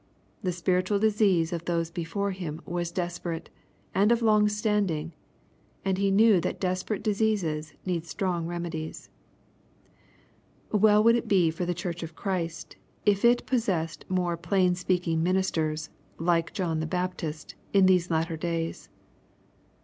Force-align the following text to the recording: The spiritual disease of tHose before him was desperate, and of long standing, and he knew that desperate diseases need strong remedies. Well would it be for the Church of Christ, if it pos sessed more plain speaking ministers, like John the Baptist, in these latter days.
The 0.41 0.51
spiritual 0.51 0.97
disease 0.97 1.53
of 1.53 1.65
tHose 1.65 1.91
before 1.93 2.31
him 2.31 2.59
was 2.65 2.89
desperate, 2.91 3.51
and 3.93 4.11
of 4.11 4.23
long 4.23 4.49
standing, 4.49 5.13
and 5.85 5.99
he 5.99 6.09
knew 6.09 6.41
that 6.41 6.59
desperate 6.59 7.03
diseases 7.03 7.75
need 7.85 8.07
strong 8.07 8.47
remedies. 8.47 9.11
Well 10.71 11.03
would 11.03 11.15
it 11.15 11.27
be 11.27 11.51
for 11.51 11.67
the 11.67 11.75
Church 11.75 12.01
of 12.01 12.15
Christ, 12.15 12.77
if 13.05 13.23
it 13.23 13.45
pos 13.45 13.65
sessed 13.67 14.09
more 14.09 14.35
plain 14.37 14.73
speaking 14.73 15.21
ministers, 15.21 15.91
like 16.17 16.51
John 16.51 16.79
the 16.79 16.87
Baptist, 16.87 17.53
in 17.71 17.85
these 17.85 18.09
latter 18.09 18.37
days. 18.37 18.89